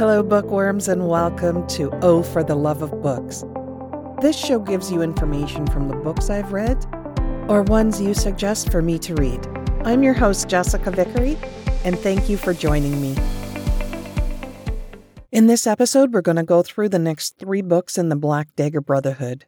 [0.00, 3.44] Hello, bookworms, and welcome to Oh for the Love of Books.
[4.22, 6.86] This show gives you information from the books I've read
[7.50, 9.46] or ones you suggest for me to read.
[9.84, 11.36] I'm your host, Jessica Vickery,
[11.84, 13.14] and thank you for joining me.
[15.32, 18.56] In this episode, we're going to go through the next three books in the Black
[18.56, 19.44] Dagger Brotherhood.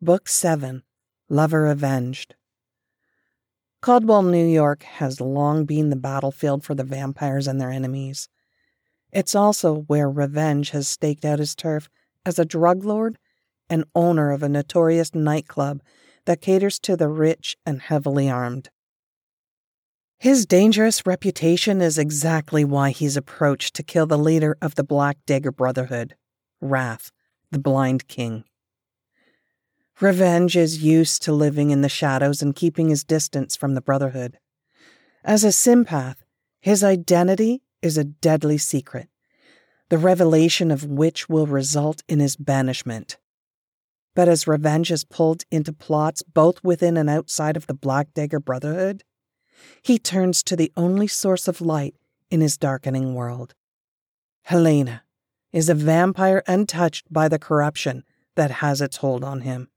[0.00, 0.84] Book 7
[1.28, 2.36] Lover Avenged.
[3.80, 8.28] Caldwell, New York has long been the battlefield for the vampires and their enemies.
[9.12, 11.88] It's also where Rehvenge has staked out his turf
[12.24, 13.18] as a drug lord
[13.68, 15.82] and owner of a notorious nightclub
[16.24, 18.70] that caters to the rich and heavily armed.
[20.18, 25.18] His dangerous reputation is exactly why he's approached to kill the leader of the Black
[25.26, 26.14] Dagger Brotherhood,
[26.60, 27.10] Wrath,
[27.50, 28.44] the Blind King.
[30.00, 34.38] Rehvenge is used to living in the shadows and keeping his distance from the Brotherhood.
[35.24, 36.24] As a sympath,
[36.60, 39.08] his identity is a deadly secret,
[39.88, 43.18] the revelation of which will result in his banishment.
[44.14, 48.40] But as Rehvenge is pulled into plots both within and outside of the Black Dagger
[48.40, 49.04] Brotherhood,
[49.82, 51.94] he turns to the only source of light
[52.30, 53.54] in his darkening world.
[54.42, 55.04] Helena
[55.52, 59.68] is a vampire untouched by the corruption that has its hold on him.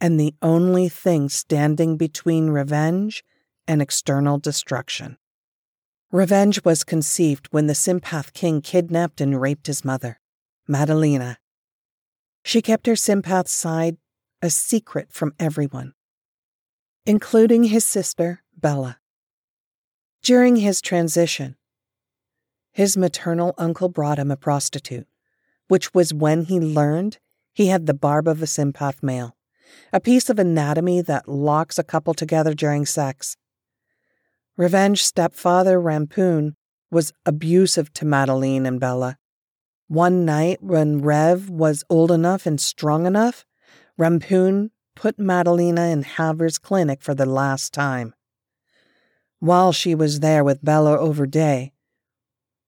[0.00, 3.22] And the only thing standing between Rehvenge
[3.68, 5.18] and external destruction.
[6.12, 10.18] Rehvenge was conceived when the Sympath King kidnapped and raped his mother,
[10.68, 11.36] Madalina.
[12.42, 13.96] She kept her Sympath side
[14.42, 15.94] a secret from everyone,
[17.06, 18.98] including his sister, Bella.
[20.20, 21.56] During his transition,
[22.72, 25.06] his maternal uncle brought him a prostitute,
[25.68, 27.18] which was when he learned
[27.52, 29.36] he had the barb of a sympath male,
[29.92, 33.36] a piece of anatomy that locks a couple together during sex.
[34.58, 36.54] Rehvenge stepfather Rempoon
[36.90, 39.16] was abusive to Madalina and Bella.
[39.88, 43.44] One night, when Rehv was old enough and strong enough,
[43.98, 48.14] Rempoon put Madalina in Havers' clinic for the last time.
[49.38, 51.72] While she was there with Bella over day,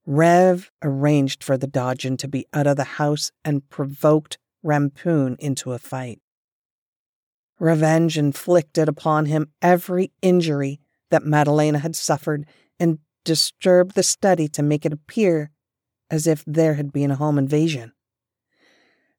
[0.09, 5.73] Rehv arranged for the doggen to be out of the house and provoked Rempoon into
[5.73, 6.21] a fight.
[7.61, 10.81] Rehvenge inflicted upon him every injury
[11.13, 12.45] that Madalina had suffered
[12.81, 15.53] and disturbed the study to make it appear
[16.11, 17.93] as if there had been a home invasion.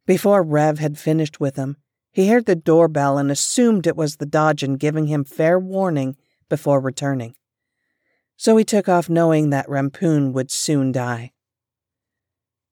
[0.06, 1.78] Before Rehv had finished with him,
[2.12, 6.18] he heard the doorbell and assumed it was the doggen giving him fair warning
[6.50, 7.36] before returning
[8.38, 11.32] so he took off knowing that Rempoon would soon die.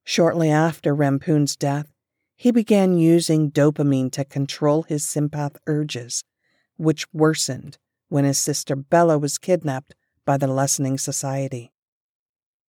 [0.04, 1.94] Shortly after Rempoon's death,
[2.36, 6.24] he began using dopamine to control his sympath urges,
[6.76, 7.78] which worsened
[8.12, 9.96] when his sister Bella was kidnapped
[10.26, 11.72] by the lessening society.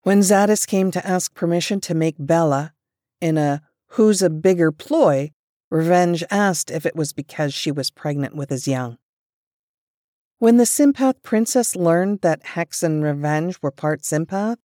[0.04, 2.74] When Zsadist came to ask permission to make Bella,
[3.20, 5.32] in a who's a bigger ploy,
[5.72, 9.00] Rehvenge asked if it was because she was pregnant with his young.
[10.38, 14.58] When the Sympath princess learned that Xhex and Rehvenge were part Sympath,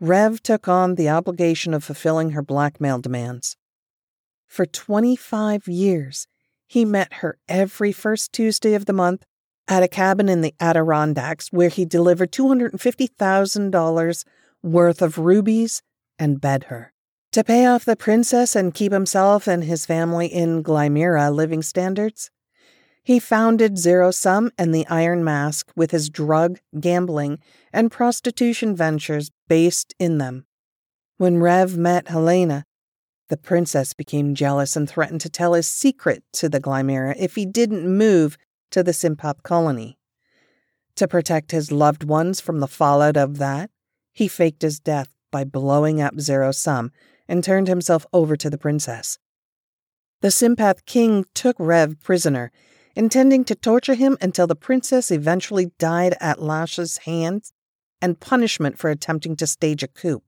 [0.00, 3.56] Rehv took on the obligation of fulfilling her blackmail demands.
[4.46, 6.28] For 25 years,
[6.66, 9.26] he met her every first Tuesday of the month
[9.68, 14.24] at a cabin in the Adirondacks where he delivered $250,000
[14.62, 15.82] worth of rubies
[16.18, 16.92] and bed her.
[17.32, 22.30] To pay off the princess and keep himself and his family in Glymera living standards,
[23.04, 27.38] he founded Zero Sum and the Iron Mask with his drug, gambling,
[27.72, 30.46] and prostitution ventures based in them.
[31.18, 32.64] When Rehv met Helena,
[33.28, 37.44] the princess became jealous and threatened to tell his secret to the Glymera if he
[37.44, 38.38] didn't move
[38.70, 39.98] to the Sympath colony.
[40.96, 43.70] To protect his loved ones from the fallout of that,
[44.12, 46.90] he faked his death by blowing up Zero Sum
[47.28, 49.18] and turned himself over to the princess.
[50.20, 52.50] The Sympath king took Rehv prisoner
[52.96, 57.52] intending to torture him until the princess eventually died at Lash's hands
[58.02, 60.22] and punishment for attempting to stage a coup.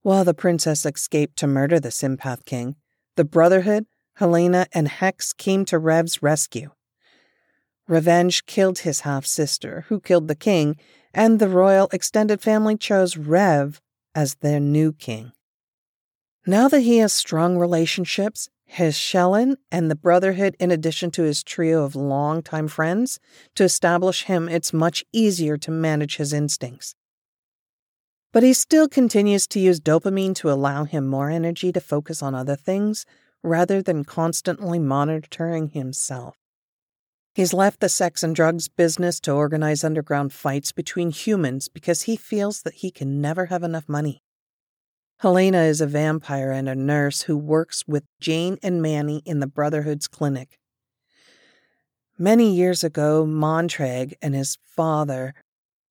[0.00, 2.76] While the princess escaped to murder the Sympath King,
[3.16, 3.84] the Brotherhood,
[4.14, 6.70] Helena, and Xhex came to Rehv's rescue.
[7.90, 10.76] Rehvenge killed his half sister, who killed the king,
[11.12, 13.80] and the royal extended family chose Rehv
[14.14, 15.32] as their new king.
[16.46, 21.42] Now that he has strong relationships, his shellan and the Brotherhood, in addition to his
[21.42, 23.18] trio of longtime friends,
[23.56, 26.94] to establish him, it's much easier to manage his instincts.
[28.32, 32.36] But he still continues to use dopamine to allow him more energy to focus on
[32.36, 33.04] other things
[33.42, 36.39] rather than constantly monitoring himself.
[37.32, 42.16] He's left the sex and drugs business to organize underground fights between humans because he
[42.16, 44.22] feels that he can never have enough money.
[45.20, 49.46] Helena is a vampire and a nurse who works with Jane and Manny in the
[49.46, 50.58] Brotherhood's clinic.
[52.18, 55.34] Many years ago, Montrag and his father,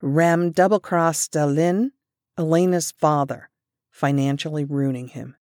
[0.03, 1.91] Rehm double crossed Dalin,
[2.37, 3.49] Ehlena's father,
[3.91, 5.35] financially ruining him.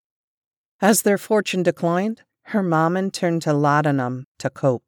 [0.80, 4.87] As their fortune declined, her Hermaman turned to laudanum to cope.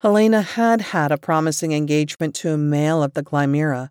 [0.00, 3.90] Helena had had a promising engagement to a male of the Glymera,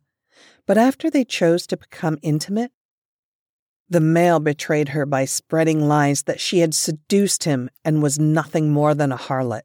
[0.65, 2.71] but after they chose to become intimate,
[3.89, 8.71] the male betrayed her by spreading lies that she had seduced him and was nothing
[8.71, 9.63] more than a harlot.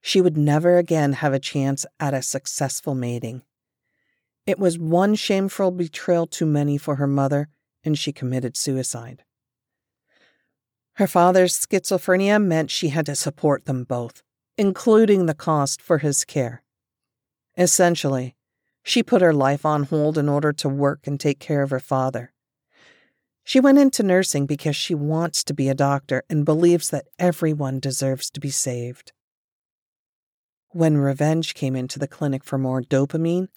[0.00, 3.42] She would never again have a chance at a successful mating.
[4.46, 7.48] It was one shameful betrayal too many for her mother,
[7.82, 9.24] and she committed suicide.
[10.94, 14.22] Her father's schizophrenia meant she had to support them both,
[14.56, 16.62] including the cost for his care.
[17.56, 18.36] Essentially,
[18.82, 21.80] she put her life on hold in order to work and take care of her
[21.80, 22.32] father.
[23.42, 27.78] She went into nursing because she wants to be a doctor and believes that everyone
[27.78, 29.12] deserves to be saved.
[30.70, 33.48] When Rehvenge came into the clinic for more dopamine,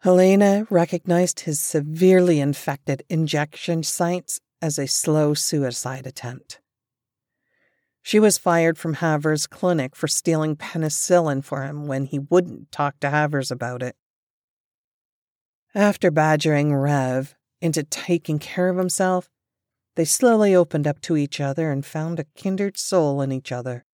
[0.00, 6.60] Helena recognized his severely infected injection sites as a slow suicide attempt.
[8.06, 13.00] She was fired from Havers' clinic for stealing penicillin for him when he wouldn't talk
[13.00, 13.96] to Havers about it.
[15.74, 19.30] After badgering Rehv, into taking care of himself,
[19.96, 23.86] they slowly opened up to each other and found a kindred soul in each other.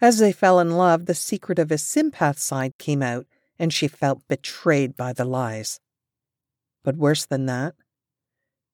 [0.00, 3.26] As they fell in love, the secret of his sympath side came out,
[3.58, 5.78] and she felt betrayed by the lies.
[6.82, 7.74] But worse than that,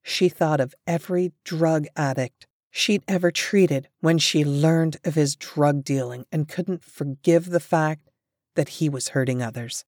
[0.03, 5.83] she thought of every drug addict she'd ever treated when she learned of his drug
[5.83, 8.09] dealing and couldn't forgive the fact
[8.55, 9.85] that he was hurting others.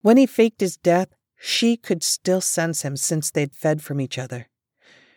[0.00, 4.18] When he faked his death, she could still sense him since they'd fed from each
[4.18, 4.48] other.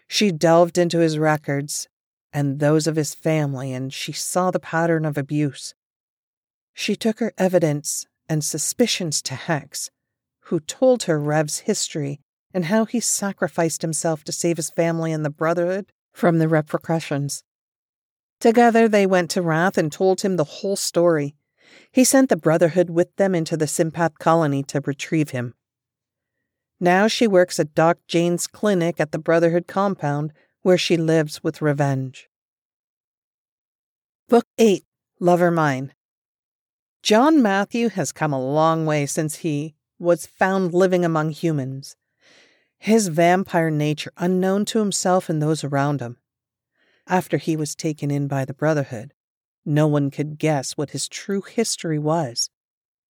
[0.07, 1.87] She delved into his records
[2.33, 5.73] and those of his family, and she saw the pattern of abuse.
[6.73, 9.89] She took her evidence and suspicions to Xhex,
[10.41, 12.19] who told her Rehv's history
[12.53, 17.43] and how he sacrificed himself to save his family and the Brotherhood from the repercussions.
[18.39, 21.35] Together they went to Wrath and told him the whole story.
[21.91, 25.53] He sent the Brotherhood with them into the Sympath colony to retrieve him.
[26.79, 30.31] Now she works at Doc Jane's clinic at the Brotherhood compound,
[30.61, 32.29] where she lives with Rehvenge.
[34.29, 34.85] Book 8
[35.19, 35.93] Lover Mine
[37.03, 41.95] John Matthew has come a long way since he was found living among humans,
[42.77, 46.17] his vampire nature unknown to himself and those around him.
[47.07, 49.13] After he was taken in by the Brotherhood,
[49.65, 52.49] no one could guess what his true history was,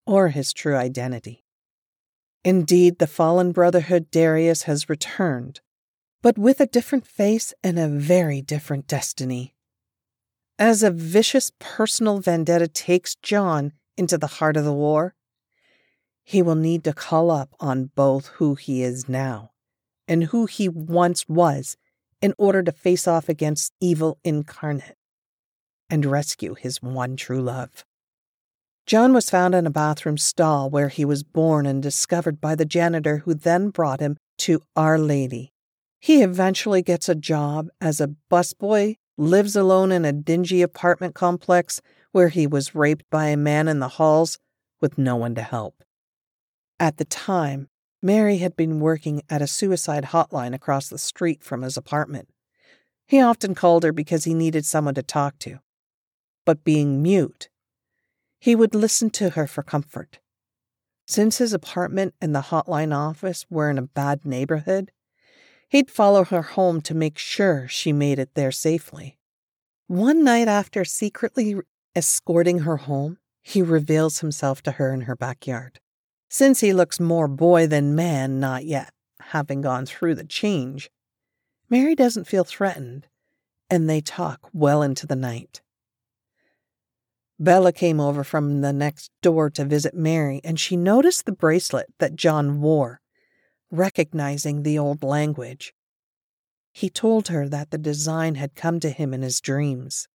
[0.05, 1.43] or his true identity.
[2.43, 5.61] Indeed, the fallen brotherhood Darius has returned,
[6.21, 9.55] but with a different face and a very different destiny.
[10.57, 15.15] As a vicious personal vendetta takes John into the heart of the war,
[16.23, 19.51] he will need to call up on both who he is now
[20.07, 21.77] and who he once was
[22.21, 24.95] in order to face off against evil incarnate
[25.89, 27.85] and rescue his one true love.
[28.85, 32.65] John was found in a bathroom stall where he was born and discovered by the
[32.65, 35.53] janitor who then brought him to Our Lady.
[35.99, 41.81] He eventually gets a job as a busboy, lives alone in a dingy apartment complex
[42.11, 44.37] where he was raped by a man in the halls
[44.81, 45.83] with no one to help.
[46.79, 47.69] At the time,
[48.01, 52.29] Mary had been working at a suicide hotline across the street from his apartment.
[53.07, 55.59] He often called her because he needed someone to talk to.
[56.45, 57.49] But being mute,
[58.39, 60.19] he would listen to her for comfort.
[61.07, 64.91] Since his apartment and the hotline office were in a bad neighborhood,
[65.69, 69.17] he'd follow her home to make sure she made it there safely.
[69.87, 71.55] One night after secretly
[71.95, 75.79] escorting her home, he reveals himself to her in her backyard.
[76.29, 80.89] Since he looks more boy than man, not yet having gone through the change,
[81.69, 83.07] Mary doesn't feel threatened,
[83.69, 85.61] and they talk well into the night.
[87.39, 91.87] Bella came over from the next door to visit Mary, and she noticed the bracelet
[91.99, 93.01] that John wore,
[93.71, 95.73] recognizing the old language.
[96.71, 100.07] He told her that the design had come to him in his dreams.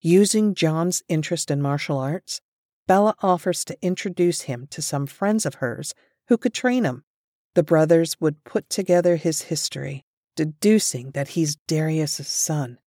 [0.00, 2.40] Using John's interest in martial arts,
[2.86, 5.94] Bella offers to introduce him to some friends of hers
[6.28, 7.04] who could train him.
[7.54, 10.04] The brothers would put together his history,
[10.36, 12.78] deducing that he's Darius's son,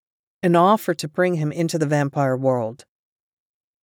[0.42, 2.86] and offer to bring him into the vampire world.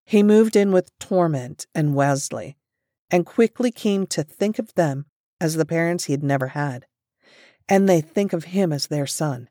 [0.05, 2.57] He moved in with Tohrment and Wellsie,
[3.11, 5.07] and quickly came to think of them
[5.41, 6.87] as the parents he had never had,
[7.69, 9.49] and they think of him as their son.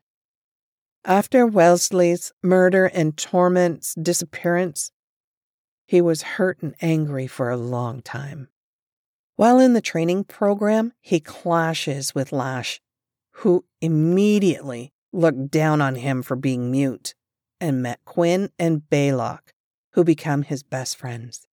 [1.04, 4.92] After Wellsie's murder and Tohrment's disappearance,
[5.90, 8.46] he was hurt and angry for a long time.
[9.34, 12.80] While in the training program, he clashes with Lash,
[13.38, 17.16] who immediately looked down on him for being mute,
[17.60, 19.52] and met Qhuinn and Blaylock,
[19.94, 21.48] who become his best friends.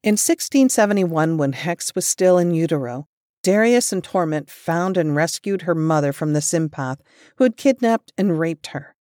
[0.00, 3.08] In 1671, when Xhex was still in utero,
[3.42, 7.00] Darius and Tohrment found and rescued her mother from the sympath
[7.34, 8.94] who had kidnapped and raped her.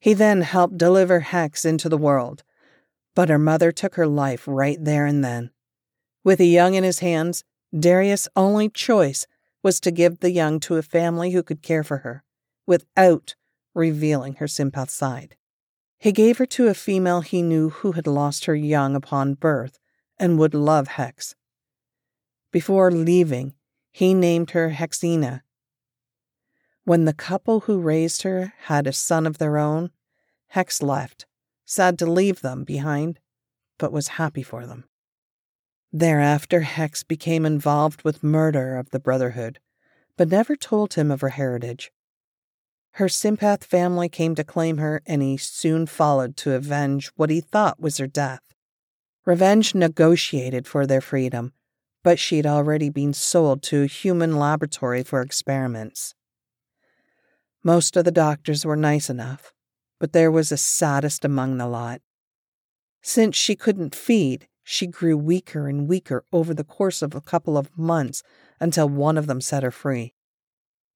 [0.00, 2.42] He then helped deliver Xhex into the world,
[3.18, 5.50] but her mother took her life right there and then.
[6.22, 7.42] With a young in his hands,
[7.76, 9.26] Darius' only choice
[9.60, 12.22] was to give the young to a family who could care for her,
[12.64, 13.34] without
[13.74, 15.34] revealing her sympath side.
[15.98, 19.80] He gave her to a female he knew who had lost her young upon birth
[20.16, 21.34] and would love Xhex.
[22.52, 23.54] Before leaving,
[23.90, 25.40] he named her Hexina.
[26.84, 29.90] When the couple who raised her had a son of their own,
[30.54, 31.26] Xhex left,
[31.68, 33.20] sad to leave them behind,
[33.78, 34.84] but was happy for them.
[35.92, 39.60] Thereafter, Xhex became involved with Murhder of the Brotherhood,
[40.16, 41.92] but never told him of her heritage.
[42.92, 47.40] Her sympath family came to claim her, and he soon followed to avenge what he
[47.40, 48.40] thought was her death.
[49.26, 51.52] Rehvenge negotiated for their freedom,
[52.02, 56.14] but she'd already been sold to a human laboratory for experiments.
[57.62, 59.52] Most of the doctors were nice enough,
[59.98, 62.00] but there was a saddest among the lot.
[63.02, 67.56] Since she couldn't feed, she grew weaker and weaker over the course of a couple
[67.56, 68.22] of months
[68.60, 70.14] until one of them set her free.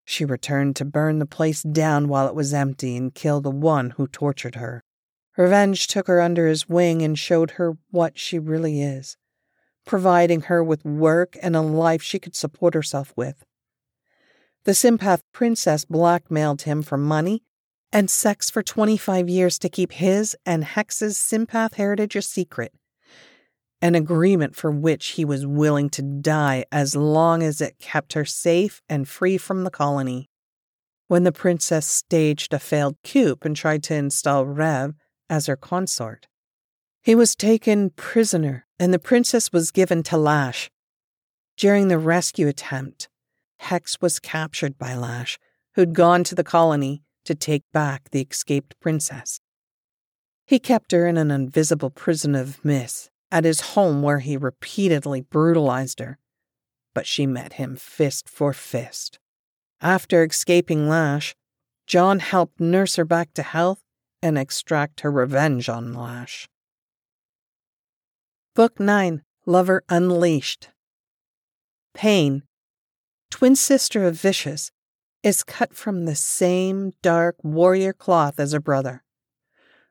[0.05, 3.91] She returned to burn the place down while it was empty and kill the one
[3.91, 4.83] who tortured her.
[5.39, 9.17] Rehvenge took her under his wing and showed her what she really is,
[9.87, 13.45] providing her with work and a life she could support herself with.
[14.65, 17.43] The Sympath Princess blackmailed him for money
[17.93, 22.73] and sex for 25 years to keep his and Xhex's Sympath heritage a secret,
[23.83, 28.25] an agreement for which he was willing to die as long as it kept her
[28.25, 30.31] safe and free from the colony.
[31.09, 34.95] When the princess staged a failed coup and tried to install Rehv
[35.29, 36.27] as her consort,
[37.03, 40.71] he was taken prisoner and the princess was given to Lash.
[41.57, 43.09] During the rescue attempt,
[43.61, 45.39] Xhex was captured by Lash,
[45.75, 49.41] who'd gone to the colony to take back the escaped princess.
[50.47, 55.23] He kept her in an invisible prison of mhis at his home where he repeatedly
[55.23, 56.19] brutalized her,
[56.95, 59.19] but she met him fist for fist.
[59.81, 61.35] After escaping Lash,
[61.87, 63.83] John helped nurse her back to health
[64.23, 66.49] and extract her revenge on Lash.
[68.55, 70.69] Book 9 Lover Unleashed
[71.95, 72.43] Payne,
[73.31, 74.71] twin sister of Vishous,
[75.23, 79.03] is cut from the same dark warrior cloth as her brother.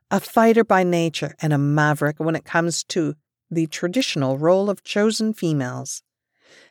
[0.10, 3.16] A fighter by nature and a maverick when it comes to
[3.50, 6.04] the traditional role of chosen females.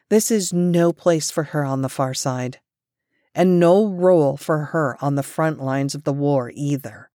[0.08, 2.60] This is no place for her on the far side,
[3.34, 7.10] and no role for her on the front lines of the war either.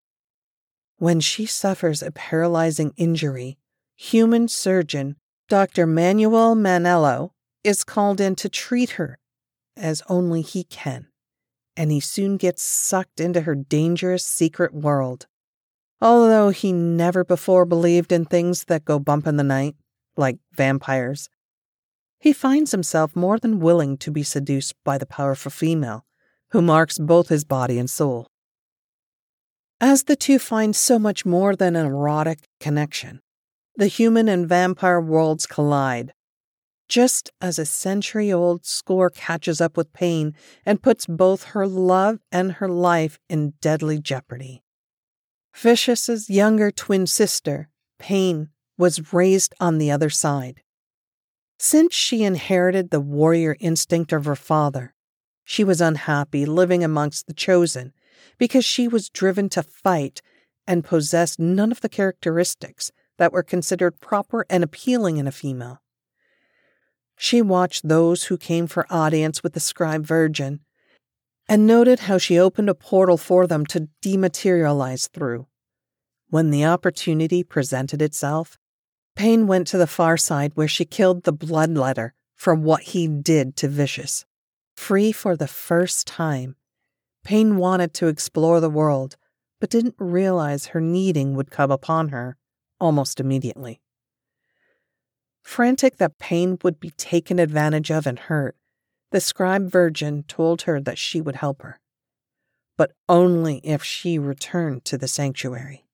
[0.98, 3.58] When she suffers a paralyzing injury,
[3.96, 5.86] human surgeon Dr.
[5.86, 7.32] Manuel Manello
[7.64, 9.20] is called in to treat her
[9.78, 11.08] as only he can,
[11.78, 15.28] and he soon gets sucked into her dangerous secret world.
[16.02, 19.76] Although he never before believed in things that go bump in the night,
[20.18, 21.30] like vampires,
[22.20, 26.06] he finds himself more than willing to be seduced by the powerful female
[26.50, 28.28] who marks both his body and soul.
[29.80, 33.22] As the two find so much more than an erotic connection,
[33.76, 36.14] the human and vampire worlds collide.
[36.88, 42.20] Just as a century old score catches up with Payne and puts both her love
[42.32, 44.64] and her life in deadly jeopardy.
[45.56, 50.62] Vishous's younger twin sister, Payne, was raised on the other side.
[51.58, 54.94] Since she inherited the warrior instinct of her father,
[55.46, 57.94] she was unhappy living amongst the chosen
[58.38, 60.22] because she was driven to fight
[60.68, 65.80] and possessed none of the characteristics that were considered proper and appealing in a female.
[67.18, 70.62] She watched those who came for audience with the scribe virgin
[71.48, 75.48] and noted how she opened a portal for them to dematerialize through.
[76.30, 78.58] When the opportunity presented itself,
[79.16, 83.56] Payne went to the far side where she killed the bloodletter for what he did
[83.58, 84.26] to Vishous.
[84.76, 86.56] Free for the first time,
[87.24, 89.16] Payne wanted to explore the world,
[89.62, 92.38] but didn't realize her needing would come upon her
[92.80, 93.82] almost immediately.
[95.46, 98.58] Frantic that Payne would be taken advantage of and hurt,
[99.12, 101.80] the scribe virgin told her that she would help her,
[102.78, 105.86] but only if she returned to the sanctuary.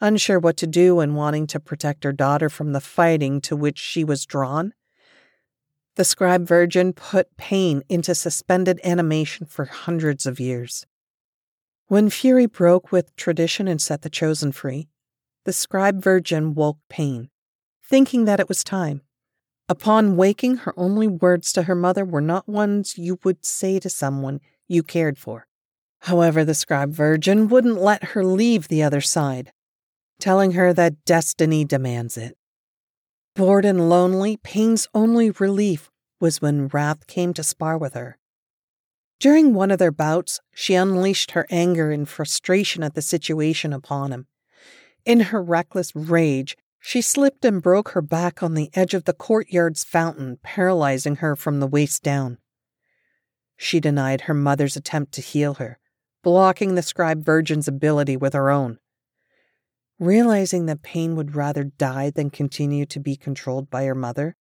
[0.00, 3.78] Unsure what to do and wanting to protect her daughter from the fighting to which
[3.78, 4.72] she was drawn,
[5.96, 10.86] the scribe virgin put Payne into suspended animation for hundreds of years.
[11.88, 14.88] When Phury broke with tradition and set the chosen free,
[15.44, 17.28] the scribe virgin woke Payne,
[17.88, 19.02] thinking that it was time.
[19.68, 23.90] Upon waking, her only words to her mother were not ones you would say to
[23.90, 25.46] someone you cared for.
[26.00, 29.52] However, the scribe virgin wouldn't let her leave the other side,
[30.20, 32.36] telling her that destiny demands it.
[33.34, 35.90] Bored and lonely, Payne's only relief
[36.20, 38.18] was when Wrath came to spar with her.
[39.18, 44.12] During one of their bouts, she unleashed her anger and frustration at the situation upon
[44.12, 44.26] him.
[45.04, 49.12] In her reckless rage, she slipped and broke her back on the edge of the
[49.12, 52.38] courtyard's fountain, paralyzing her from the waist down.
[53.56, 55.80] She denied her mother's attempt to heal her,
[56.22, 58.78] blocking the scribe virgin's ability with her own.
[59.98, 64.36] Realizing that Payne would rather die than continue to be controlled by her mother,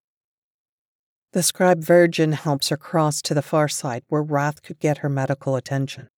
[1.34, 5.10] the scribe virgin helps her cross to the far side where Wrath could get her
[5.10, 6.10] medical attention.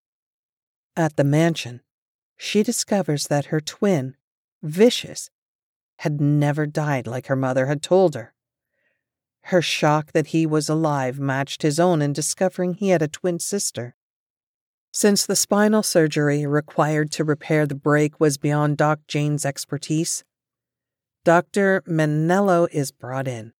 [0.93, 1.83] At the mansion,
[2.35, 4.17] she discovers that her twin,
[4.61, 5.29] Vishous,
[5.97, 8.33] had never died like her mother had told her.
[9.41, 13.39] Her shock that he was alive matched his own in discovering he had a twin
[13.39, 13.95] sister.
[14.91, 20.23] Since the spinal surgery required to repair the break was beyond Doc Jane's expertise,
[21.23, 21.83] Dr.
[21.87, 23.53] Manello is brought in.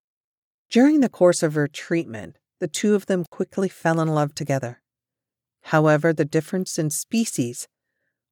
[0.70, 4.82] During the course of her treatment, the two of them quickly fell in love together.
[5.64, 7.68] However, the difference in species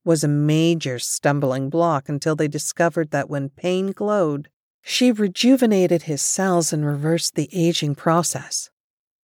[0.06, 4.50] was a major stumbling block until they discovered that when Payne glowed,
[4.82, 8.70] she rejuvenated his cells and reversed the aging process.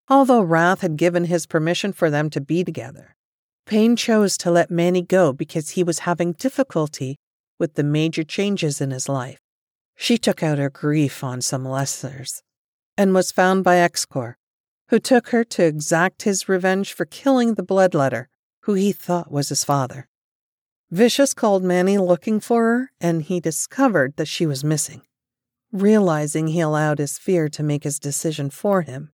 [0.10, 3.16] Although Wrath had given his permission for them to be together,
[3.68, 7.18] Payne chose to let Manny go because he was having difficulty
[7.60, 9.40] with the major changes in his life.
[9.96, 12.42] She took out her grief on some lessers
[12.98, 14.34] and was found by Xcor,
[14.90, 18.26] who took her to exact his revenge for killing the bloodletter,
[18.62, 20.08] who he thought was his father.
[20.92, 25.02] Vishous called Manny looking for her, and he discovered that she was missing.
[25.72, 29.12] Realizing he allowed his fear to make his decision for him,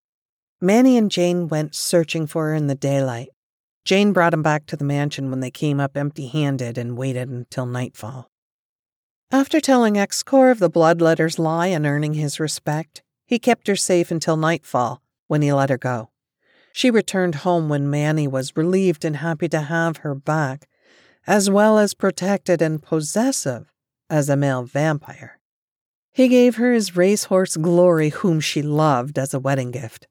[0.59, 3.29] Manny and Jane went searching for her in the daylight.
[3.85, 7.29] Jane brought him back to the mansion when they came up empty handed and waited
[7.29, 8.31] until nightfall.
[9.29, 14.09] After telling Xcor of the bloodletter's lie and earning his respect, he kept her safe
[14.09, 16.09] until nightfall when he let her go.
[16.73, 20.67] She returned home when Manny was relieved and happy to have her back,
[21.27, 23.69] as well as protected and possessive
[24.09, 25.37] as a male vampire.
[26.13, 30.07] He gave her his racehorse Glory, whom she loved, as a wedding gift.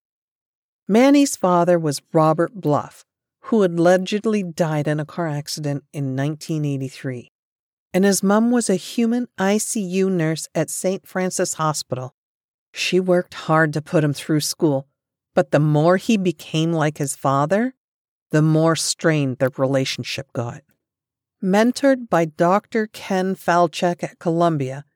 [0.87, 3.05] Manny's father was Robert Bluff,
[3.45, 7.33] who allegedly died in a car accident in 1983.
[7.93, 11.07] And his mum was a human ICU nurse at St.
[11.07, 12.15] Francis Hospital.
[12.73, 14.87] She worked hard to put him through school,
[15.35, 17.75] but the more he became like his father,
[18.31, 20.63] the more strained their relationship got.
[21.43, 22.87] Mentored by Dr.
[22.87, 24.87] Ken Falchek at Columbia,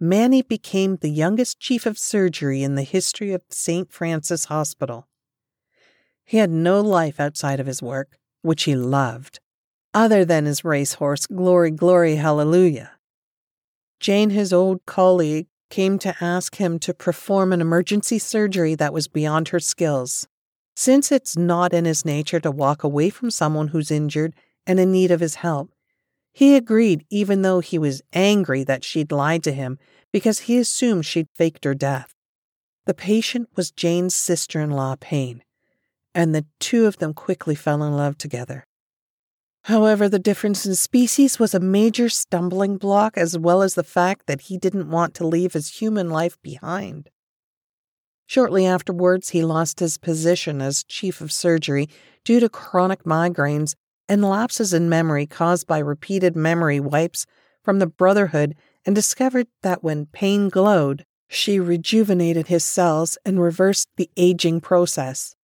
[0.00, 3.92] Manny became the youngest chief of surgery in the history of St.
[3.92, 5.06] Francis Hospital.
[6.24, 9.38] He had no life outside of his work, which he loved,
[9.94, 12.92] other than his racehorse, Glory, Glory, Hallelujah.
[14.00, 19.06] Jane, his old colleague, came to ask him to perform an emergency surgery that was
[19.06, 20.26] beyond her skills.
[20.74, 24.34] Since it's not in his nature to walk away from someone who's injured
[24.68, 25.72] and in need of his help,
[26.32, 29.78] he agreed even though he was angry that she'd lied to him
[30.12, 32.14] because he assumed she'd faked her death.
[32.86, 35.42] The patient was Jane's sister in law, Payne,
[36.14, 38.64] and the two of them quickly fell in love together.
[39.64, 44.26] However, the difference in species was a major stumbling block, as well as the fact
[44.26, 47.10] that he didn't want to leave his human life behind.
[48.26, 51.88] Shortly afterwards, he lost his position as chief of surgery
[52.24, 53.74] due to chronic migraines
[54.08, 57.26] and lapses in memory caused by repeated memory wipes
[57.62, 58.54] from the Brotherhood
[58.86, 65.34] and discovered that when Payne glowed, she rejuvenated his cells and reversed the aging process.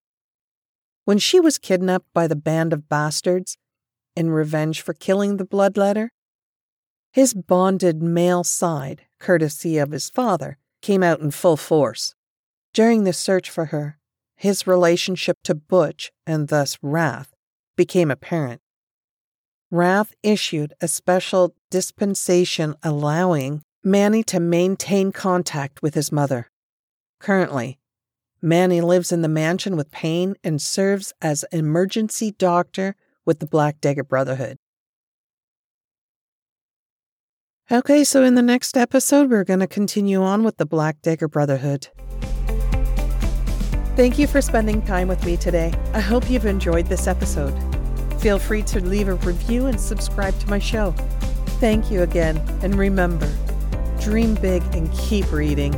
[1.05, 3.59] When she was kidnapped by the band of bastards
[4.16, 6.09] in revenge for killing the bloodletter,
[7.12, 12.14] his bonded male side, courtesy of his father, came out in full force.
[12.72, 13.98] During the search for her,
[14.37, 17.34] his relationship to Butch, and thus Wrath,
[17.77, 18.61] became apparent.
[19.71, 26.49] Wrath issued a special dispensation allowing Manny to maintain contact with his mother.
[27.21, 27.79] Currently,
[28.41, 33.81] Manny lives in the mansion with Payne and serves as emergency doctor with the Black
[33.81, 34.59] Dagger Brotherhood.
[37.71, 41.29] Okay, so in the next episode, we're going to continue on with the Black Dagger
[41.29, 41.89] Brotherhood.
[43.96, 45.72] Thank you for spending time with me today.
[45.92, 47.54] I hope you've enjoyed this episode.
[48.20, 50.90] Feel free to leave a review and subscribe to my show.
[51.61, 53.33] Thank you again, and remember
[54.00, 55.72] dream big and keep reading.